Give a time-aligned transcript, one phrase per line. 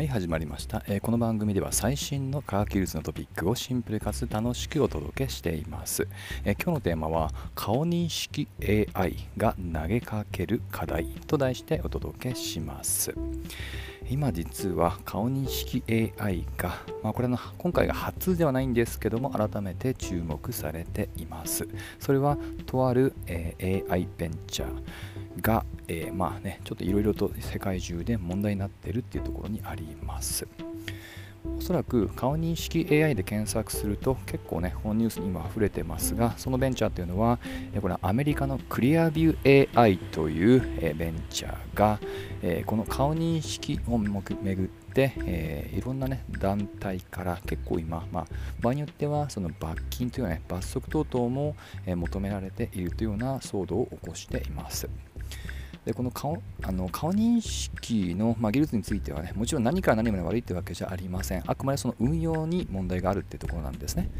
[0.00, 6.08] はい始まりました、えー、この番組では最新の科学技術のトピックをシンプルかつ楽しくお届けしています、
[6.42, 8.48] えー、今日のテーマは顔認識
[8.94, 13.14] AI が投げかける課題と題してお届けします。
[14.08, 21.68] 今実は顔認識 AI が、まあ、これの今回が初ではないんですけども改めて注目されています。
[21.98, 24.82] それはとある、えー、AI ベンチャー。
[25.40, 30.46] が、えー、まあね、ちょっといろいろと世界中で問題になってるっていうところにあります。
[31.58, 37.38] おそらく顔認識 AI で検索すると結構ね、このニュースに今溢れてますが、そのベンチャーというのは、
[37.80, 41.98] これはアメリカのクリアビュー AI というベンチャーが、
[42.66, 48.26] この顔認識をめぐって、え、いろんな、ね、団体から結構今、まあ、
[48.60, 54.88] 場合によってはその罰金というね、罰則等々も、え求められているというような騒動を起こしています。
[55.84, 61.42] でこの顔あの顔認識の、まあ、技術についてはね、もちろん何から何まで悪いってわけじゃありません。
[61.46, 64.10] あくまでその運用に問題があるってところなんですね。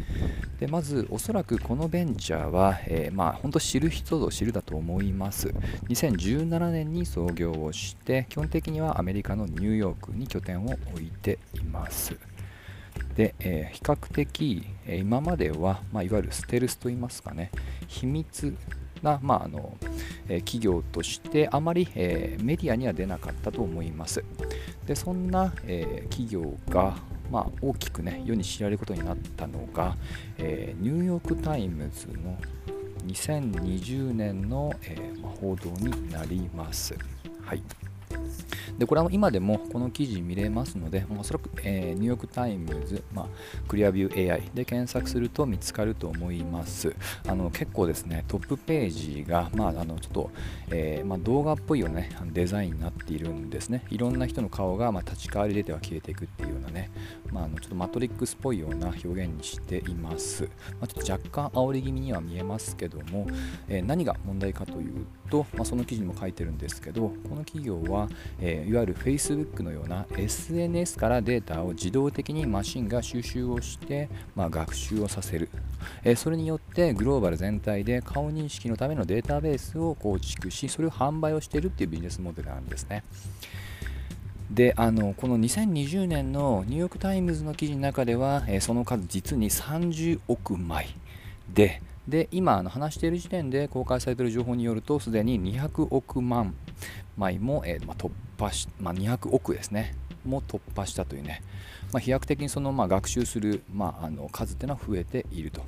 [0.59, 5.49] でまず、おそらくこのベンチャーは、えー、まあ、本当知る人ぞ知るだと思います。
[5.89, 12.17] 2017年に創業をして、基本的にはアメリカのニューヨークに拠点を置いています。
[13.17, 17.51] で、えー、比較的、え、今までは、まあ、いわゆるステルスといいますかね、
[17.87, 18.57] 秘密
[19.03, 19.77] な、まああの
[20.29, 24.25] え企業としてあまり、えメディアには出なかったと思います。
[24.87, 26.97] でそんな、え企業が、
[27.31, 29.97] まあ、大きく、ね、世に知られることになったのが、
[30.39, 32.39] えニューヨーク・タイムズの
[33.07, 36.95] 2020年の、えー報道になります。
[37.43, 37.63] はい
[38.79, 43.27] でこれは今でもこの記事見れますので、おそらく、えー、ニューヨーク・タイムズ、まあ、
[43.69, 46.95] クリアビュー AI で検索すると見つかると思います。
[47.27, 50.31] あの結構ですね、トップページが、まあ、あのちょっと、
[50.71, 53.85] えー、まあ、動画っぽいような、ね、デザインになっているんですね。
[53.91, 56.91] いろんな人の顔が、ま立ち代わり出ては消えていくっていうようなね、
[57.33, 60.49] まあ、のちょっとマトリックスっぽいような表現にしています。
[60.81, 63.27] まちょっと若干煽り気味には見えますけども、
[63.69, 68.09] えー、何が問題かというと、まその記事にも書いてるんですけど、この企業は、
[68.41, 75.49] ええいわゆる Facebook のような SNS からデータを自動的にマシンが収集をして、まあ、学習をさせる、
[76.03, 83.05] えそれによってグローバル全体で顔認識のためのデータベースを構築しそれを販売をしているっていうビジネスモデルなんですね。
[84.51, 90.89] であのこの2020年のニューヨーク・タイムズの記事の中では、えその数実に30億枚
[91.55, 96.55] でで今あの話している時点で公開されている情報によるとすでに200億万
[97.17, 98.11] 枚も、えー、まあ、突
[98.41, 101.43] 破し、まあ、200億ですねも突破したというね、
[101.93, 105.63] まあ、飛躍的にその、ま学習する、まあ、あの数っていうのは増えていると。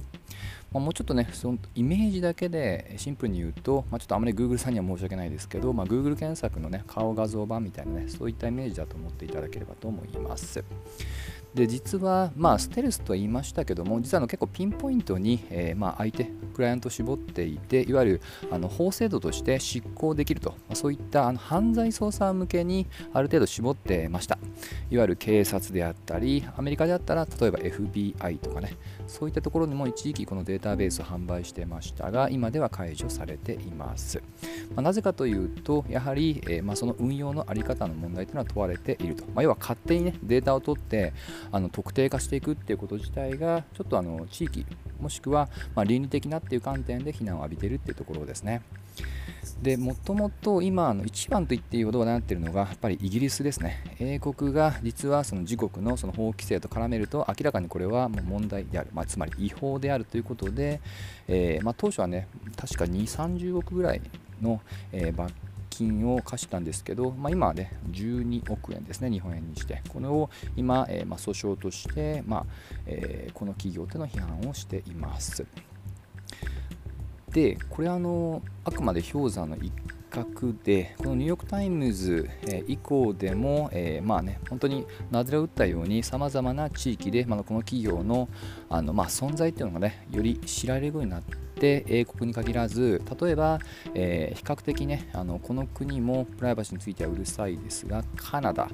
[0.73, 10.65] まもうちょっとね、そのイメージだけでシンプルに言うと、まあ、ちょっとあまり Google さんには申し訳ないですけど、まあ、Google 検索のね、顔画像版みたいなね、そういったイメージだと思っていただければと思います。
[11.55, 16.25] で実は、まあ、ステルスと言いましたけども実はあの結構ピンポイントに、えー、まあ、相手
[16.55, 24.39] クライアントを絞っていていわゆるあの法制度として執行できると、まあ、そういったあの犯罪捜査向けにある程度絞ってました。
[24.91, 28.77] いわゆる警察であったりアメリカであったら例えば FBI とかね
[29.07, 34.23] そういったところにも一時期このデータベースを販売してましたが今では解除されています、
[34.75, 41.13] まあ、なぜかというとやはり、えー、まその運用のあり方の問題というのは問われていると、ま要は勝手に、ね、データを取って
[41.51, 44.67] あの特定化していくっていうこと自体がちょっとあの地域
[45.01, 48.63] もしくはま倫理的なっていう観点で非難を浴びているっていうところですね。
[49.61, 60.81] でもともと今の一番と言っていいほど話題になっているのがやっぱりイギリスですね英国が実はその自国のその法規制と絡めると明らかにこれはもう問題である、まあ、つまり違法であるということで、
[61.29, 64.03] えー、まあ、当初はね確か2 30億ぐらい
[64.41, 64.61] の、
[64.93, 65.33] えー、罰
[65.73, 69.83] 金を課したんですけど、まあ、今はね12億円ですね日本円にして。
[69.89, 72.47] これを今、えー、まあ、訴訟として、まあ
[72.87, 75.47] えー、この企業との批判をしています。
[77.31, 79.73] でこれあのあくまで氷山の一
[80.13, 88.29] 角でこのニューヨーク・タイムズ、え以降でも、えー、まあね本当になぜら打ったようにさまざまな地域で、まあ、この企業の
[88.69, 93.61] あの、まあ、存在っていうのがねより知られるようになってて英国に限らず例えば、
[93.95, 98.69] えー、比較的ねあのこの国もプライバシーについてはうるさいですがカナダ。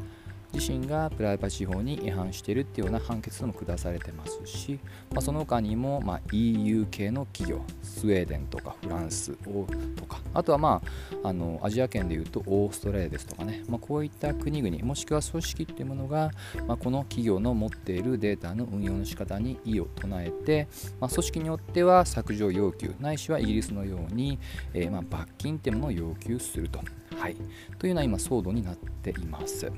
[0.53, 4.79] 自身がプライバシー法に違反しているっていうような判決も下されてますし、
[5.11, 10.83] まあ、その他にも、ま、EU 系の企業スウェーデンとかフランスとかあとは、ま
[11.23, 16.31] あ、あのアジア圏でいうとオーストラリアですとかね、まあ、こういった国々もしくは組織っていうものが、
[16.67, 20.69] まあ、この企業の持っているデータの運用の仕方に異を唱えて、
[21.01, 24.39] ま、組織によっては削除要求ないしはイギリスのように、
[24.73, 26.81] えー、ま罰金っていうものを要求すると。
[27.19, 27.37] はい、
[27.79, 29.71] というような今騒動になっています。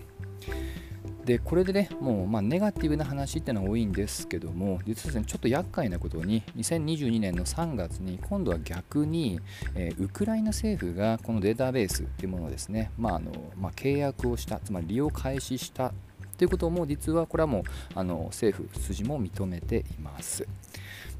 [1.24, 9.38] でこれでねもうまネガティブな話っていうのは多いんですけども実はですねちょっと厄介なことに2022年の3月に今度は逆に、
[9.74, 15.92] えー、ウクライナ政府がこのデータベースっていうものをですね、まああのまあ、契約をしたつまり利用開始した
[16.38, 17.62] ということも実はこれはもう
[17.94, 20.48] あの政府筋も認めています、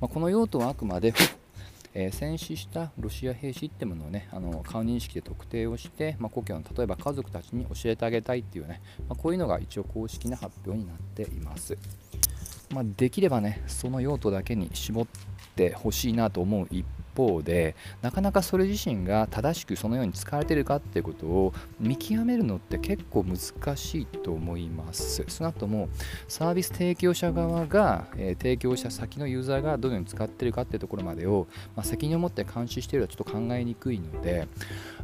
[0.00, 1.12] まあ、この用途はあくまで
[1.94, 11.76] えー、戦死したロシア兵士ってものをねあの顔認識で特定をして、まあ、故郷の例えば家族たちに教えてあげたいっていうね、まあ、こういうのが一応公式な発表になっています、
[12.72, 15.06] まあ、できればねその用途だけに絞っ
[15.56, 16.84] てほしいなと思う一
[17.20, 25.25] 方でなかなかそれ自身が正しくそのように使われているかっていうことを見極めるのって結構難しいと思います。
[25.28, 25.88] 少なくとも
[26.28, 31.46] サービス提供者側が、えー、提供者先のユーザーがどのように使っているかっていうところまでを、
[31.76, 34.49] まあ、責任を持って監視しているのはちょっと考えにくいので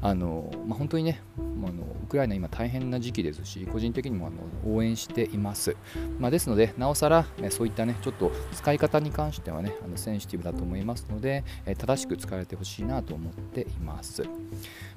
[0.01, 5.77] あの、まあ、本当にねあのウクライナ今大変な時期ですし個人的にもあの応援しています、
[6.19, 14.23] まあ、ですのでなおさら、ね、そういったねちょっと使い方に関してはねあのセンシティブだと思いますので、えー、正しく使われてほしいなと思っています。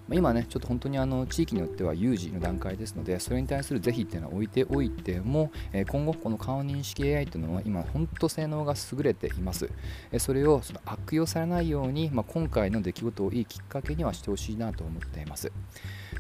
[0.08, 9.70] ま今ね、ちょっと本当にあの地域によっては有事の段階ですので、それに対する是非っていうのは置いておいても、え今後、この顔認識 AI というのは今、本当性能が優れています。
[10.12, 15.52] えそれをその悪用されないように、まあ、今回の出来事をいいきっかけにはしてほしいなと思っています。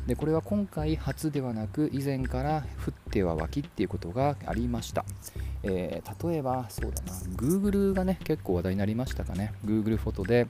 [0.07, 5.05] でこれは今回初ではなく以前から降っては湧きっていうことがありました、
[5.63, 10.47] えー、例えばそうだな Google がね結構話題になりましたかね Google フォトで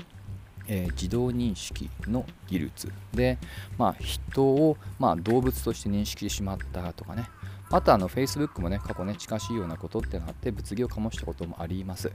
[0.70, 2.94] えー、自動認識の技術。
[3.14, 3.38] で、
[3.78, 7.28] まあ、人を、まあ、動物として認識してしまったとかね。
[7.72, 12.12] あとあの Facebook もね過去ね近しいようなことってなって物議を醸したこともあります。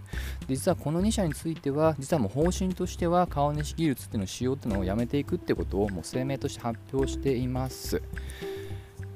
[0.48, 8.02] 実はこの2社については実はもう方針としては顔認識技術っていうのを使用っていうのをやめていくってことをもう声明として発表しています。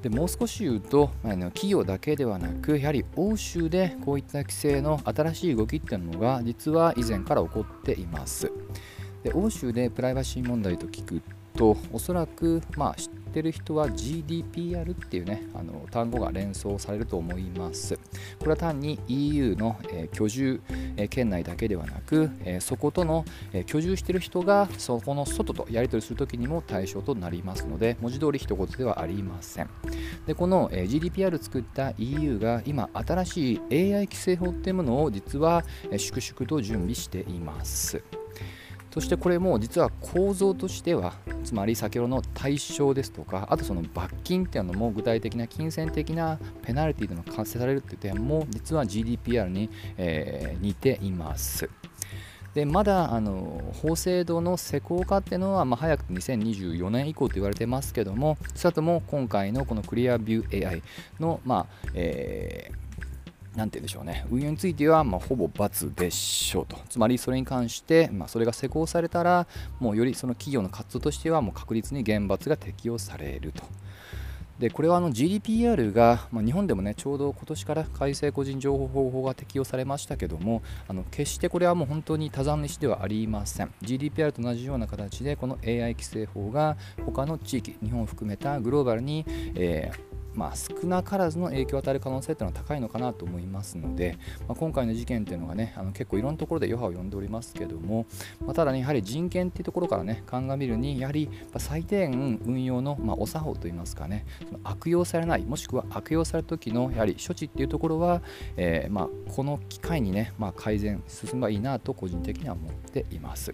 [0.01, 8.49] でもう少し言うと、あの企業だけではなく、やはり欧州でこういった規制の新しい動きっていうのが実は以前から起こっています。
[9.23, 11.21] で欧州でプライバシー問題と聞く
[11.59, 17.99] とおそらく、まあ、知ってる人は GDPR っていうねあの単語が連想されると思います。
[18.39, 20.61] これは単に EU の、えー、居住、
[20.95, 29.69] えー、圏内だけではなく、えー、そことの、え居住してる人がそこの外とやり取りするときにも対象となりますので文字通り一言ではありません。
[30.25, 38.01] でこの、え GDPR 作った EU が今新しい AI 規制法っていうものを実は、え粛々と準備しています。
[38.91, 41.13] そしてこれも実は構造としては
[41.43, 51.69] つまり先ほどの対象ですとかあとその罰金っていうのも具体的な金銭的なペナルティでの完成されるっていう点も実は GDPR に、えー、似ています。
[52.53, 60.81] でまだあの法制度の施行化っていうのは、まあ、早くて2024年以降と言われてますけども、少なくとも今回のこのクリアビュー AI
[61.19, 62.88] の、まあえー
[63.55, 66.77] 何て言うんでしょうね、運用については、まあ、ほぼ×でしょうと。
[66.89, 69.47] つまりそれに関して、まあ、それが施行されたら、
[69.79, 73.63] もうよりその企業の活動としては、もう確実に厳罰が適用されると。
[74.59, 86.75] でこれはあの GDPR が、まあ、日本でもねちょうど今年から改正個人情報保護法が適用されましたけどもあの決してこれはもう本当に多山西ではありません GDPR と同じような形でこの AI 規制法が
[87.05, 89.25] 他の地域日本を含めたグローバルに、
[89.55, 90.08] えー
[90.39, 94.17] まあ、少なからずの影響を与える可能性というのは高いのかなと思いますので、
[94.47, 98.05] まあ、今回の事件というのがねあの結構いろんなところで余波を呼んでおりますけども、
[98.39, 108.21] まあ、ただねやはり人権っていうところからね鑑みるにやはり最低限運用の、まあ、お作法といいますかねその悪用されないもしくは悪用された時のやはり処置っていうところは、
[108.55, 113.53] えー、まあ、この機会にね、まあ、改善進めばいいなと個人的には思っています。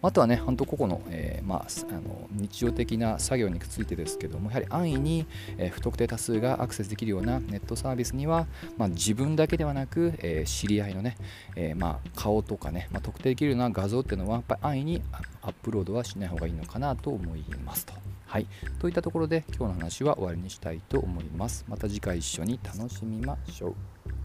[0.00, 5.26] あとはね本当個々の,、えー、まあ、あの日常的な作業についてですけどもやはり安易に、
[5.58, 8.46] えー、不特定多数がアクセスできるようなネットサービスには、
[8.78, 11.16] まあ、自分だけではなく、えー、知り合いのね、
[11.56, 15.02] えー、まあ顔とかね、まあ、特定できるような画像っていうのはやっぱり安易に
[15.42, 17.92] アップロードはしない方がいいのかなと思いますと。
[18.26, 18.46] はい、
[18.78, 21.66] といったところで今日の話は終わりにしたいと思います。
[21.68, 24.21] また次回一緒に楽しみましょう。